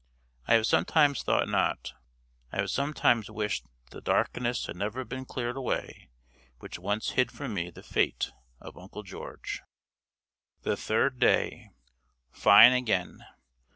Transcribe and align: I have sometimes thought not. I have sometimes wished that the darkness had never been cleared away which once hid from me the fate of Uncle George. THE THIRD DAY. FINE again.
I 0.47 0.55
have 0.55 0.65
sometimes 0.65 1.21
thought 1.21 1.47
not. 1.47 1.93
I 2.51 2.57
have 2.57 2.71
sometimes 2.71 3.29
wished 3.29 3.65
that 3.65 3.91
the 3.91 4.01
darkness 4.01 4.65
had 4.65 4.75
never 4.75 5.05
been 5.05 5.25
cleared 5.25 5.55
away 5.55 6.09
which 6.57 6.79
once 6.79 7.11
hid 7.11 7.31
from 7.31 7.53
me 7.53 7.69
the 7.69 7.83
fate 7.83 8.31
of 8.59 8.75
Uncle 8.79 9.03
George. 9.03 9.61
THE 10.63 10.75
THIRD 10.75 11.19
DAY. 11.19 11.69
FINE 12.31 12.73
again. 12.73 13.23